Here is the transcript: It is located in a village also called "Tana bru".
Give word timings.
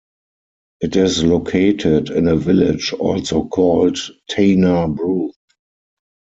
It 0.79 0.95
is 0.95 1.23
located 1.23 2.09
in 2.09 2.27
a 2.27 2.35
village 2.35 2.91
also 2.93 3.45
called 3.47 3.99
"Tana 4.27 4.87
bru". 4.87 5.31